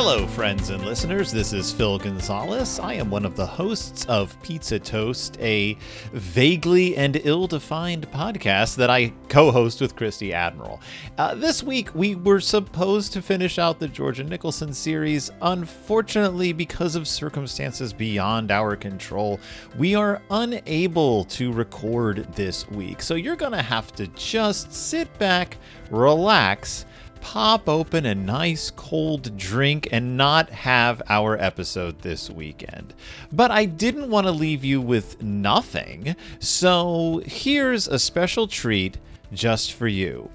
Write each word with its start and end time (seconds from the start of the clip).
Hello, 0.00 0.28
friends 0.28 0.70
and 0.70 0.84
listeners. 0.84 1.32
This 1.32 1.52
is 1.52 1.72
Phil 1.72 1.98
Gonzalez. 1.98 2.78
I 2.78 2.94
am 2.94 3.10
one 3.10 3.24
of 3.24 3.34
the 3.34 3.44
hosts 3.44 4.04
of 4.04 4.40
Pizza 4.44 4.78
Toast, 4.78 5.36
a 5.40 5.76
vaguely 6.12 6.96
and 6.96 7.20
ill 7.24 7.48
defined 7.48 8.08
podcast 8.12 8.76
that 8.76 8.90
I 8.90 9.12
co 9.28 9.50
host 9.50 9.80
with 9.80 9.96
Christy 9.96 10.32
Admiral. 10.32 10.80
Uh, 11.18 11.34
this 11.34 11.64
week, 11.64 11.92
we 11.96 12.14
were 12.14 12.38
supposed 12.38 13.12
to 13.14 13.20
finish 13.20 13.58
out 13.58 13.80
the 13.80 13.88
Georgia 13.88 14.22
Nicolson 14.22 14.72
series. 14.72 15.32
Unfortunately, 15.42 16.52
because 16.52 16.94
of 16.94 17.08
circumstances 17.08 17.92
beyond 17.92 18.52
our 18.52 18.76
control, 18.76 19.40
we 19.76 19.96
are 19.96 20.22
unable 20.30 21.24
to 21.24 21.52
record 21.52 22.32
this 22.36 22.68
week. 22.68 23.02
So 23.02 23.16
you're 23.16 23.34
going 23.34 23.50
to 23.50 23.62
have 23.62 23.92
to 23.96 24.06
just 24.06 24.72
sit 24.72 25.12
back, 25.18 25.56
relax 25.90 26.86
pop 27.20 27.68
open 27.68 28.06
a 28.06 28.14
nice 28.14 28.70
cold 28.70 29.36
drink 29.36 29.88
and 29.92 30.16
not 30.16 30.50
have 30.50 31.02
our 31.08 31.36
episode 31.38 32.00
this 32.00 32.30
weekend. 32.30 32.94
But 33.32 33.50
I 33.50 33.64
didn't 33.64 34.10
want 34.10 34.26
to 34.26 34.32
leave 34.32 34.64
you 34.64 34.80
with 34.80 35.22
nothing, 35.22 36.16
so 36.38 37.22
here's 37.26 37.88
a 37.88 37.98
special 37.98 38.46
treat 38.46 38.98
just 39.32 39.72
for 39.72 39.88
you. 39.88 40.30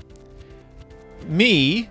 Me 1.28 1.90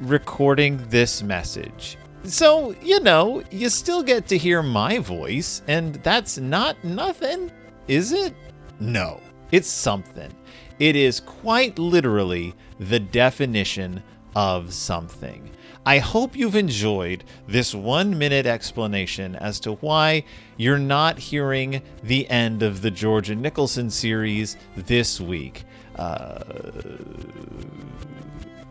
recording 0.00 0.84
this 0.88 1.22
message. 1.22 1.96
So, 2.24 2.74
you 2.82 3.00
know, 3.00 3.42
you 3.50 3.68
still 3.68 4.02
get 4.02 4.26
to 4.28 4.38
hear 4.38 4.62
my 4.62 4.98
voice, 4.98 5.62
and 5.68 5.96
that's 5.96 6.38
not 6.38 6.82
nothing, 6.82 7.52
is 7.86 8.12
it? 8.12 8.34
No, 8.80 9.20
it's 9.54 9.68
something. 9.68 10.34
It 10.80 10.96
is 10.96 11.20
quite 11.20 11.78
literally 11.78 12.54
the 12.80 12.98
definition 12.98 14.02
of 14.34 14.74
something. 14.74 15.48
I 15.86 15.98
hope 15.98 16.34
you've 16.34 16.56
enjoyed 16.56 17.22
this 17.46 17.72
one 17.72 18.18
minute 18.18 18.46
explanation 18.46 19.36
as 19.36 19.60
to 19.60 19.74
why 19.74 20.24
you're 20.56 20.78
not 20.78 21.20
hearing 21.20 21.82
the 22.02 22.28
end 22.28 22.64
of 22.64 22.82
the 22.82 22.90
Georgia 22.90 23.36
Nicolson 23.36 23.92
series 23.92 24.56
this 24.74 25.20
week. 25.20 25.62
Uh, 25.94 26.42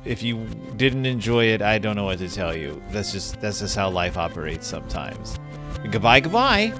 if 0.03 0.21
you 0.21 0.45
didn't 0.75 1.05
enjoy 1.05 1.45
it, 1.45 1.61
I 1.61 1.77
don't 1.77 1.95
know 1.95 2.03
what 2.03 2.19
to 2.19 2.27
tell 2.27 2.53
you. 2.53 2.83
That's 2.89 3.13
just 3.13 3.39
that's 3.39 3.59
just 3.59 3.77
how 3.77 3.89
life 3.89 4.17
operates 4.17 4.67
sometimes. 4.67 5.39
Goodbye, 5.89 6.19
goodbye. 6.19 6.73